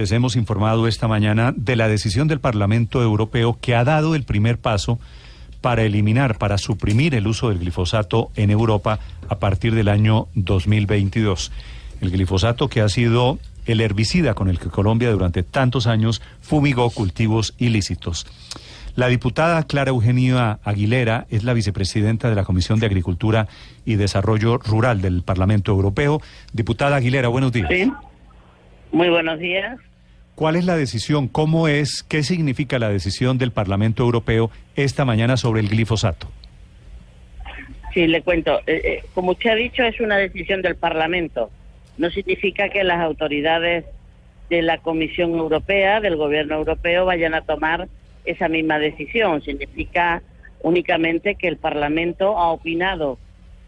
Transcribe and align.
les 0.00 0.12
hemos 0.12 0.34
informado 0.34 0.88
esta 0.88 1.08
mañana 1.08 1.52
de 1.54 1.76
la 1.76 1.86
decisión 1.86 2.26
del 2.26 2.40
Parlamento 2.40 3.02
Europeo 3.02 3.58
que 3.60 3.74
ha 3.74 3.84
dado 3.84 4.14
el 4.14 4.22
primer 4.22 4.56
paso 4.56 4.98
para 5.60 5.82
eliminar, 5.82 6.38
para 6.38 6.56
suprimir 6.56 7.14
el 7.14 7.26
uso 7.26 7.50
del 7.50 7.58
glifosato 7.58 8.30
en 8.34 8.50
Europa 8.50 8.98
a 9.28 9.38
partir 9.38 9.74
del 9.74 9.88
año 9.88 10.28
2022. 10.36 11.52
El 12.00 12.10
glifosato 12.12 12.68
que 12.68 12.80
ha 12.80 12.88
sido 12.88 13.38
el 13.66 13.82
herbicida 13.82 14.32
con 14.32 14.48
el 14.48 14.58
que 14.58 14.70
Colombia 14.70 15.10
durante 15.10 15.42
tantos 15.42 15.86
años 15.86 16.22
fumigó 16.40 16.88
cultivos 16.88 17.54
ilícitos. 17.58 18.26
La 18.96 19.08
diputada 19.08 19.64
Clara 19.64 19.90
Eugenia 19.90 20.60
Aguilera 20.64 21.26
es 21.28 21.44
la 21.44 21.52
vicepresidenta 21.52 22.30
de 22.30 22.36
la 22.36 22.44
Comisión 22.44 22.80
de 22.80 22.86
Agricultura 22.86 23.48
y 23.84 23.96
Desarrollo 23.96 24.56
Rural 24.56 25.02
del 25.02 25.20
Parlamento 25.20 25.72
Europeo. 25.72 26.22
Diputada 26.54 26.96
Aguilera, 26.96 27.28
buenos 27.28 27.52
días. 27.52 27.68
Sí. 27.70 27.92
Muy 28.92 29.10
buenos 29.10 29.38
días. 29.38 29.78
¿Cuál 30.40 30.56
es 30.56 30.64
la 30.64 30.74
decisión? 30.74 31.28
¿Cómo 31.28 31.68
es? 31.68 32.02
¿Qué 32.02 32.22
significa 32.22 32.78
la 32.78 32.88
decisión 32.88 33.36
del 33.36 33.50
Parlamento 33.50 34.04
Europeo 34.04 34.50
esta 34.74 35.04
mañana 35.04 35.36
sobre 35.36 35.60
el 35.60 35.68
glifosato? 35.68 36.28
Sí, 37.92 38.06
le 38.06 38.22
cuento. 38.22 38.58
Eh, 38.66 38.80
eh, 38.82 39.02
como 39.12 39.32
usted 39.32 39.50
ha 39.50 39.54
dicho, 39.54 39.82
es 39.82 40.00
una 40.00 40.16
decisión 40.16 40.62
del 40.62 40.76
Parlamento. 40.76 41.50
No 41.98 42.08
significa 42.08 42.70
que 42.70 42.84
las 42.84 43.00
autoridades 43.00 43.84
de 44.48 44.62
la 44.62 44.78
Comisión 44.78 45.32
Europea, 45.32 46.00
del 46.00 46.16
Gobierno 46.16 46.54
Europeo, 46.54 47.04
vayan 47.04 47.34
a 47.34 47.42
tomar 47.42 47.88
esa 48.24 48.48
misma 48.48 48.78
decisión. 48.78 49.42
Significa 49.42 50.22
únicamente 50.62 51.34
que 51.34 51.48
el 51.48 51.58
Parlamento 51.58 52.38
ha 52.38 52.50
opinado 52.50 53.18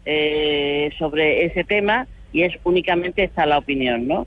eh, 0.07 0.89
sobre 0.97 1.45
ese 1.45 1.65
tema 1.65 2.07
y 2.31 2.41
es 2.41 2.53
únicamente 2.63 3.25
esta 3.25 3.45
la 3.45 3.59
opinión, 3.59 4.07
¿no? 4.07 4.25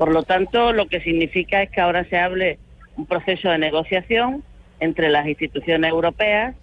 Por 0.00 0.14
lo 0.14 0.22
tanto, 0.22 0.72
lo 0.72 0.86
que 0.86 1.02
significa 1.02 1.62
es 1.62 1.68
que 1.68 1.82
ahora 1.82 2.04
se 2.04 2.16
hable 2.16 2.58
un 2.96 3.04
proceso 3.04 3.50
de 3.50 3.58
negociación 3.58 4.42
entre 4.80 5.10
las 5.10 5.26
instituciones 5.26 5.90
europeas 5.90 6.56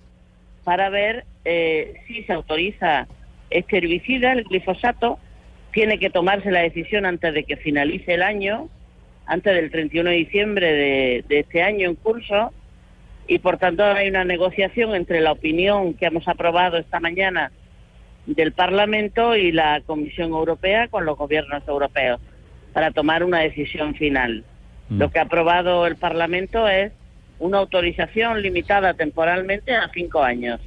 para 0.64 0.90
ver 0.90 1.24
eh, 1.46 2.02
si 2.08 2.24
se 2.24 2.34
autoriza 2.34 3.08
este 3.52 3.78
herbicida, 3.78 4.32
el 4.32 4.44
glifosato, 4.44 5.20
tiene 5.72 6.00
que 6.00 6.10
tomarse 6.10 6.50
la 6.50 6.62
decisión 6.62 7.06
antes 7.06 7.32
de 7.32 7.44
que 7.44 7.58
finalice 7.58 8.16
el 8.16 8.24
año, 8.24 8.70
antes 9.28 9.54
del 9.54 9.70
31 9.70 10.10
de 10.10 10.16
diciembre 10.16 10.74
de, 10.74 11.24
de 11.28 11.40
este 11.42 11.62
año 11.62 11.90
en 11.90 11.96
curso, 11.96 12.52
y 13.28 13.38
por 13.38 13.60
tanto 13.60 13.84
hay 13.84 14.10
una 14.10 14.24
negociación 14.24 14.96
entre 14.96 15.22
la 15.22 15.34
opinión 15.34 15.94
que 15.94 16.08
hemos 16.08 16.28
aprobado 16.28 16.78
esta 16.78 17.00
mañana 17.00 17.52
del 18.26 18.52
Parlamento 18.52 19.36
y 19.36 19.52
la 19.52 19.82
Comisión 19.86 20.32
Europea 20.32 20.88
con 20.88 21.06
los 21.06 21.16
gobiernos 21.16 21.62
europeos 21.68 22.20
para 22.78 22.92
tomar 22.92 23.24
una 23.24 23.40
decisión 23.40 23.96
final. 23.96 24.44
Mm. 24.90 25.00
Lo 25.00 25.10
que 25.10 25.18
ha 25.18 25.24
aprobado 25.24 25.88
el 25.88 25.96
Parlamento 25.96 26.68
es 26.68 26.92
una 27.40 27.58
autorización 27.58 28.44
limitada 28.44 28.94
temporalmente 28.94 29.76
a 29.76 29.90
cinco 29.92 30.22
años. 30.22 30.60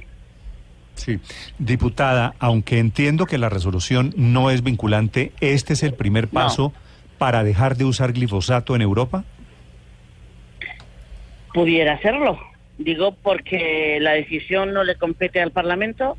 Sí, 0.95 1.21
diputada, 1.57 2.33
aunque 2.37 2.79
entiendo 2.79 3.25
que 3.27 3.37
la 3.37 3.47
resolución 3.47 4.13
no 4.17 4.51
es 4.51 4.61
vinculante, 4.61 5.31
¿este 5.39 5.71
es 5.71 5.83
el 5.83 5.93
primer 5.93 6.25
No. 6.25 6.31
paso 6.31 6.73
para 7.17 7.45
dejar 7.45 7.77
de 7.77 7.85
usar 7.85 8.11
glifosato 8.11 8.75
en 8.75 8.81
Europa? 8.81 9.23
Pudiera 11.53 11.97
serlo, 12.01 12.37
digo 12.77 13.15
porque 13.23 13.99
la 14.01 14.11
decisión 14.11 14.73
no 14.73 14.83
le 14.83 14.95
compete 14.95 15.39
al 15.39 15.51
Parlamento, 15.51 16.17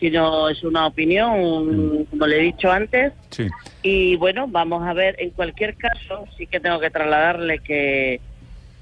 sino 0.00 0.48
es 0.48 0.64
una 0.64 0.86
opinión, 0.86 2.06
como 2.06 2.26
le 2.26 2.38
he 2.38 2.42
dicho 2.42 2.72
antes, 2.72 3.12
Sí. 3.30 3.46
Y 3.82 4.16
bueno, 4.16 4.46
vamos 4.48 4.82
a 4.86 4.92
ver, 4.92 5.16
en 5.18 5.30
cualquier 5.30 5.76
caso, 5.76 6.26
sí 6.36 6.46
que 6.46 6.60
tengo 6.60 6.80
que 6.80 6.90
trasladarle 6.90 7.60
que 7.60 8.20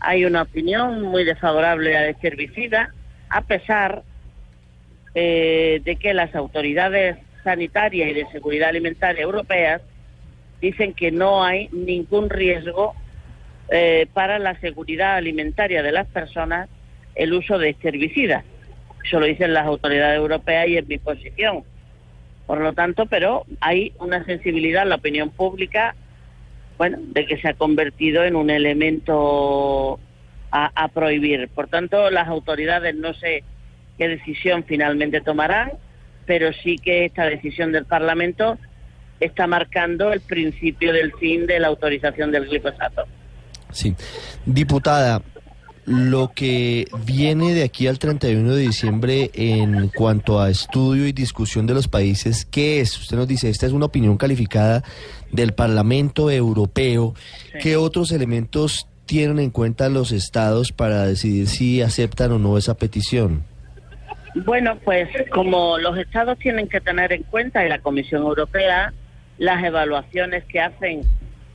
hay 0.01 0.25
una 0.25 0.43
opinión 0.43 1.03
muy 1.03 1.25
desfavorable 1.25 1.97
a 1.97 2.09
este 2.09 2.29
herbicida, 2.29 2.93
a 3.29 3.43
pesar 3.43 4.03
eh, 5.15 5.81
de 5.85 5.97
que 5.97 6.15
las 6.15 6.35
autoridades 6.35 7.19
sanitarias 7.45 8.11
y 8.11 8.15
de 8.15 8.27
seguridad 8.31 8.71
alimentaria 8.71 9.23
europeas 9.23 9.83
dicen 10.61 10.95
que 10.95 11.11
no 11.11 11.45
hay 11.45 11.69
ningún 11.73 12.31
riesgo 12.31 12.95
eh, 13.71 14.07
para 14.13 14.39
la 14.39 14.59
seguridad 14.61 15.17
alimentaria 15.17 15.83
de 15.83 15.93
las 15.93 16.07
personas 16.09 16.69
el 17.15 17.33
uso 17.33 17.59
de 17.59 17.71
este 17.71 17.89
herbicida. 17.89 18.45
Eso 19.09 19.21
lo 19.21 19.27
dicen 19.27 19.55
las 19.55 19.67
autoridades 19.67 20.19
europeas 20.19 20.69
y 20.69 20.77
es 20.77 20.87
mi 20.87 20.99
posición. 20.99 21.65
Por 22.47 22.61
lo 22.61 22.75
tanto, 22.75 23.07
pero 23.07 23.47
hay 23.59 23.95
una 24.01 24.23
sensibilidad 24.27 24.83
en 24.83 24.91
la 24.91 24.97
opinión 24.97 25.31
pública, 25.31 25.95
bueno, 26.77 26.99
de 27.01 27.25
que 27.25 27.39
se 27.39 27.49
ha 27.49 27.55
convertido 27.55 28.23
en 28.25 28.37
un 28.37 28.51
elemento 28.51 29.99
a, 30.51 30.71
a 30.75 30.89
prohibir. 30.89 31.49
Por 31.49 31.69
tanto, 31.69 32.11
las 32.11 32.29
autoridades 32.29 32.95
no 32.97 33.15
sé 33.15 33.45
qué 33.97 34.09
decisión 34.09 34.65
finalmente 34.65 35.23
tomarán, 35.23 35.73
pero 36.27 36.53
sí 36.53 36.77
que 36.77 37.07
esta 37.07 37.25
decisión 37.25 37.73
del 37.73 37.87
Parlamento 37.87 38.59
está 39.21 39.47
marcando 39.47 40.13
el 40.13 40.21
principio 40.21 40.93
del 40.93 41.15
fin 41.15 41.47
de 41.47 41.61
la 41.61 41.69
autorización 41.69 42.31
del 42.31 42.47
glifosato. 42.47 43.05
Sí. 43.71 43.95
Diputada, 44.45 45.23
lo 45.89 46.33
que 46.35 46.87
viene 47.07 47.55
de 47.55 47.65
aquí 47.65 47.87
al 47.87 47.99
31 47.99 48.55
de 48.55 48.61
diciembre 48.61 49.31
en 49.33 49.89
cuanto 49.89 50.39
a 50.39 50.51
estudio 50.51 51.07
y 51.07 51.13
discusión 51.13 51.67
de 51.67 51.73
los 51.73 51.89
países, 51.89 52.45
¿qué 52.45 52.81
es? 52.81 52.99
Usted 52.99 53.17
nos 53.17 53.27
dice, 53.27 53.49
esta 53.49 53.65
es 53.65 53.73
una 53.73 53.87
opinión 53.87 54.19
calificada 54.19 54.85
del 55.33 55.55
Parlamento 55.55 56.31
Europeo. 56.31 57.15
Sí. 57.53 57.59
¿Qué 57.63 57.77
otros 57.77 58.13
elementos 58.13 58.87
tienen 59.07 59.39
en 59.39 59.51
cuenta 59.51 59.89
los 59.89 60.13
estados 60.13 60.73
para 60.73 61.07
decidir 61.07 61.49
si 61.49 61.81
aceptan 61.81 62.33
o 62.33 62.39
no 62.39 62.59
esa 62.59 62.75
petición? 62.75 63.45
Bueno, 64.35 64.79
pues 64.85 65.09
como 65.33 65.79
los 65.79 65.97
estados 65.97 66.39
tienen 66.39 66.69
que 66.69 66.83
tener 66.83 67.15
en 67.15 67.23
cuenta 67.23 67.65
y 67.65 67.69
la 67.71 67.79
Comisión 67.79 68.23
Europea 68.25 68.93
las 69.39 69.65
evaluaciones 69.65 70.45
que 70.45 70.61
hacen 70.61 71.01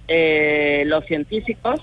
eh, 0.08 0.84
los 0.88 1.06
científicos, 1.06 1.82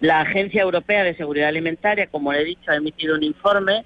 la 0.00 0.20
Agencia 0.20 0.62
Europea 0.62 1.04
de 1.04 1.16
Seguridad 1.16 1.48
Alimentaria, 1.48 2.06
como 2.06 2.32
he 2.32 2.44
dicho, 2.44 2.70
ha 2.70 2.76
emitido 2.76 3.16
un 3.16 3.24
informe 3.24 3.84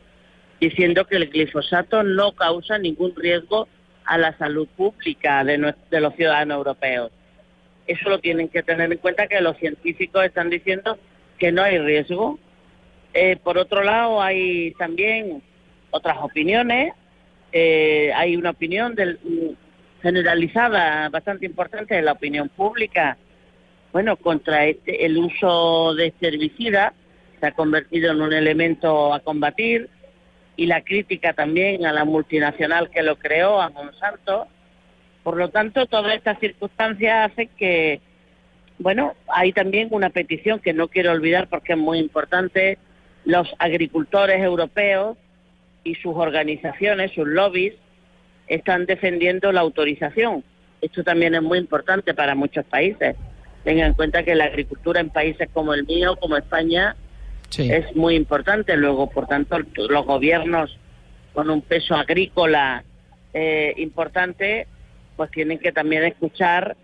diciendo 0.61 1.06
que 1.06 1.17
el 1.17 1.28
glifosato 1.28 2.03
no 2.03 2.33
causa 2.33 2.78
ningún 2.78 3.15
riesgo 3.17 3.67
a 4.05 4.19
la 4.19 4.37
salud 4.37 4.69
pública 4.77 5.43
de, 5.45 5.59
los 5.59 6.15
ciudadanos 6.15 6.59
europeos. 6.59 7.11
Eso 7.87 8.09
lo 8.09 8.21
tienen 8.21 8.49
que 8.49 8.62
tener 8.62 8.93
en 8.93 8.99
cuenta 8.99 9.27
que 9.27 9.41
los 9.41 9.56
científicos 9.56 10.25
están 10.25 10.50
diciendo 10.50 10.99
que 11.39 11.50
no 11.50 11.62
hay 11.62 11.78
riesgo. 11.78 12.39
Eh, 13.15 13.37
por 13.43 13.59
otro 13.59 13.83
lado, 13.83 14.23
hay 14.23 14.73
también 14.73 15.43
otras 15.91 16.19
opiniones. 16.21 16.94
Eh, 17.53 18.12
hay 18.15 18.37
una 18.37 18.50
opinión 18.50 18.94
del, 18.94 19.19
generalizada 20.03 21.09
bastante 21.09 21.47
importante 21.47 21.94
de 21.94 22.03
la 22.03 22.12
opinión 22.12 22.49
pública, 22.49 23.17
bueno, 23.92 24.16
contra 24.16 24.66
este, 24.66 25.04
el 25.04 25.19
uso 25.19 25.94
de 25.94 26.06
este 26.08 26.28
herbicida. 26.28 26.94
Se 27.41 27.47
ha 27.47 27.53
convertido 27.53 28.12
en 28.12 28.22
un 28.22 28.32
elemento 28.32 29.12
a 29.12 29.20
combatir 29.20 29.88
y 30.56 30.66
la 30.66 30.82
crítica 30.82 31.32
también 31.32 31.84
a 31.86 31.92
la 31.92 32.04
multinacional 32.04 32.91
que 32.91 33.02
lo 33.02 33.16
creó, 33.16 33.60
a 33.60 33.70
Monsanto. 33.70 34.47
Por 35.22 35.36
lo 35.36 35.50
tanto, 35.50 35.86
todas 35.86 36.14
estas 36.14 36.38
circunstancias 36.38 37.31
hacen 37.31 37.48
que, 37.56 38.00
bueno, 38.78 39.14
hay 39.28 39.52
también 39.52 39.88
una 39.91 40.10
petición 40.10 40.60
que 40.60 40.72
no 40.72 40.88
quiero 40.88 41.12
olvidar 41.12 41.48
porque 41.48 41.72
es 41.72 41.78
muy 41.78 41.98
importante. 41.98 42.78
Los 43.25 43.48
agricultores 43.58 44.42
europeos 44.42 45.16
y 45.84 45.94
sus 45.97 46.14
organizaciones, 46.16 47.12
sus 47.12 47.26
lobbies, 47.26 47.75
están 48.47 48.86
defendiendo 48.86 49.52
la 49.52 49.60
autorización. 49.60 50.44
Esto 50.81 51.04
también 51.04 51.34
es 51.34 51.42
muy 51.42 51.58
importante 51.58 52.14
para 52.14 52.34
muchos 52.34 52.64
países. 52.64 53.16
Tengan 53.65 53.89
en 53.89 53.95
cuenta 53.95 54.23
que 54.25 54.34
la 54.34 54.45
agricultura 54.45 55.00
en 55.00 55.11
países 55.11 55.49
como 55.53 55.73
el 55.75 55.85
mío, 55.85 56.17
como 56.17 56.37
España, 56.37 56.97
Sí. 57.49 57.70
es 57.70 57.94
muy 57.94 58.14
importante. 58.17 58.76
Luego, 58.76 59.11
por 59.11 59.26
tanto, 59.26 59.59
los 59.59 60.06
gobiernos 60.06 60.79
con 61.35 61.50
un 61.50 61.61
peso 61.62 61.94
agrícola 61.94 62.85
eh, 63.35 63.73
importante, 63.79 64.67
pues 65.17 65.31
tienen 65.31 65.59
que 65.59 65.73
también 65.73 66.05
escuchar, 66.05 66.76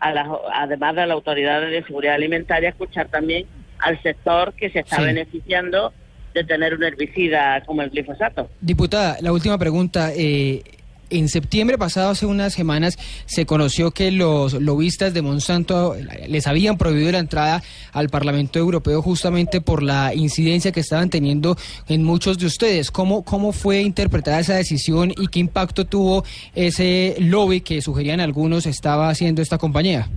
a 0.00 0.12
las, 0.12 0.26
además 0.52 0.94
de 0.96 1.02
las 1.06 1.10
autoridades 1.14 1.70
de 1.70 1.84
seguridad 1.84 2.14
alimentaria, 2.14 2.70
escuchar 2.70 3.08
también 3.08 3.46
al 3.78 4.00
sector 4.02 4.54
que 4.54 4.70
se 4.70 4.80
está 4.80 4.96
Sí. 4.96 5.04
beneficiando 5.04 5.92
de 6.34 6.42
tener 6.44 6.74
un 6.74 6.82
herbicida 6.82 7.62
como 7.64 7.82
el 7.82 7.90
glifosato. 7.90 8.50
Diputada, 8.60 9.16
la 9.20 9.32
última 9.32 9.56
pregunta. 9.56 10.10
eh, 10.16 10.62
en 11.18 11.28
septiembre 11.28 11.78
pasado, 11.78 12.10
hace 12.10 12.26
unas 12.26 12.52
semanas, 12.52 12.98
se 13.26 13.46
conoció 13.46 13.90
que 13.92 14.10
los 14.10 14.54
lobistas 14.54 15.14
de 15.14 15.22
Monsanto 15.22 15.96
les 16.28 16.46
habían 16.46 16.76
prohibido 16.76 17.12
la 17.12 17.18
entrada 17.18 17.62
al 17.92 18.08
Parlamento 18.08 18.58
Europeo 18.58 19.02
justamente 19.02 19.60
por 19.60 19.82
la 19.82 20.14
incidencia 20.14 20.72
que 20.72 20.80
estaban 20.80 21.10
teniendo 21.10 21.56
en 21.88 22.02
muchos 22.02 22.38
de 22.38 22.46
ustedes. 22.46 22.90
¿Cómo, 22.90 23.24
cómo 23.24 23.52
fue 23.52 23.80
interpretada 23.80 24.40
esa 24.40 24.54
decisión 24.54 25.12
y 25.16 25.28
qué 25.28 25.38
impacto 25.38 25.84
tuvo 25.84 26.24
ese 26.54 27.16
lobby 27.18 27.60
que 27.60 27.80
sugerían 27.80 28.20
algunos 28.20 28.66
estaba 28.66 29.08
haciendo 29.08 29.42
esta 29.42 29.58
compañía? 29.58 30.08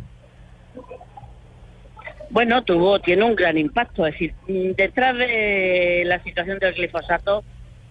Bueno, 2.29 2.63
tuvo, 2.63 2.99
tiene 2.99 3.23
un 3.23 3.35
gran 3.35 3.57
impacto. 3.57 4.05
Es 4.05 4.13
decir, 4.13 4.33
mm, 4.47 4.71
detrás 4.75 5.17
de 5.17 6.03
la 6.05 6.21
situación 6.23 6.59
del 6.59 6.73
glifosato 6.73 7.43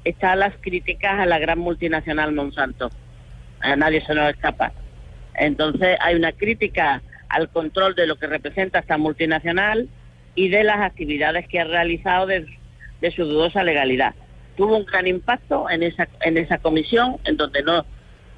están 0.06 0.38
las 0.38 0.54
críticas 0.60 1.18
a 1.18 1.26
la 1.26 1.38
gran 1.38 1.58
multinacional 1.58 2.32
Monsanto. 2.32 2.90
A 3.60 3.74
nadie 3.74 4.04
se 4.06 4.14
nos 4.14 4.30
escapa. 4.30 4.72
Entonces 5.34 5.98
hay 6.00 6.14
una 6.14 6.32
crítica 6.32 7.02
al 7.28 7.48
control 7.50 7.96
de 7.96 8.06
lo 8.06 8.16
que 8.16 8.28
representa 8.28 8.78
esta 8.78 8.98
multinacional 8.98 9.88
y 10.36 10.48
de 10.48 10.62
las 10.62 10.80
actividades 10.80 11.48
que 11.48 11.58
ha 11.58 11.64
realizado 11.64 12.26
de, 12.26 12.46
su 13.14 13.24
dudosa 13.24 13.64
legalidad. 13.64 14.14
Tuvo 14.56 14.76
un 14.76 14.84
gran 14.84 15.06
impacto 15.06 15.68
en 15.68 15.82
esa, 15.82 16.08
en 16.22 16.38
esa 16.38 16.58
comisión, 16.58 17.16
en 17.24 17.36
donde 17.36 17.62
no, 17.62 17.84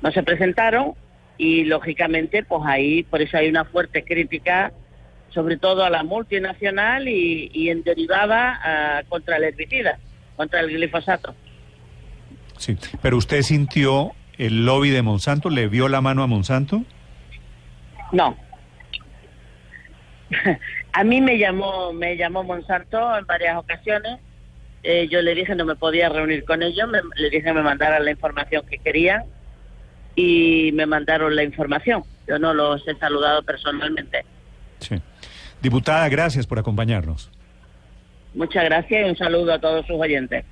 no 0.03 0.12
se 0.12 0.23
presentaron 0.23 0.94
y 1.37 1.64
lógicamente 1.64 2.43
pues 2.44 2.62
ahí 2.67 3.03
por 3.05 3.21
eso 3.23 3.37
hay 3.37 3.49
una 3.49 3.64
fuerte 3.64 4.05
crítica 4.05 4.73
sobre 5.29 5.59
todo 5.59 5.85
a 5.85 5.91
la 5.91 6.03
multinacional 6.03 7.06
y, 7.09 7.50
y 7.53 7.69
en 7.69 7.82
derivada 7.82 9.05
contra 9.09 9.37
el 9.37 9.44
herbicida, 9.44 9.99
contra 10.37 10.61
el 10.61 10.71
glifosato. 10.71 11.35
Sí, 12.59 12.77
pero 13.03 13.17
usted 13.17 13.43
sintió 13.43 14.13
el 14.37 14.67
lobby 14.67 14.91
de 14.91 15.03
Monsanto, 15.03 15.49
le 15.51 15.69
vio 15.69 15.89
la 15.89 16.01
mano 16.01 16.23
a 16.23 16.27
Monsanto? 16.27 16.83
No. 18.13 18.37
a 20.93 21.05
mí 21.05 21.21
me 21.21 21.39
llamó, 21.39 21.93
me 21.93 22.17
llamó 22.17 22.45
Monsanto 22.45 23.17
en 23.19 23.27
varias 23.27 23.57
ocasiones. 23.57 24.19
Eh, 24.83 25.09
yo 25.11 25.21
le 25.23 25.35
dije 25.35 25.55
no 25.57 25.65
me 25.65 25.75
podía 25.75 26.09
reunir 26.09 26.45
con 26.45 26.63
ellos, 26.63 26.89
me- 26.89 27.01
le 27.17 27.31
dije 27.31 27.43
que 27.45 27.53
me 27.53 27.63
mandaran 27.63 28.05
la 28.05 28.11
información 28.13 28.65
que 28.67 28.79
querían 28.79 29.25
y 30.15 30.71
me 30.73 30.87
mandaron 30.87 31.35
la 31.35 31.43
información. 31.43 32.05
Yo 32.27 32.39
no 32.39 32.55
los 32.55 32.87
he 32.87 32.95
saludado 32.97 33.43
personalmente. 33.43 34.25
Sí. 34.81 34.97
Diputada, 35.61 36.09
gracias 36.09 36.47
por 36.47 36.59
acompañarnos. 36.59 37.31
Muchas 38.35 38.65
gracias 38.65 39.07
y 39.07 39.11
un 39.11 39.17
saludo 39.17 39.55
a 39.55 39.59
todos 39.59 39.85
sus 39.87 39.97
oyentes. 39.97 40.45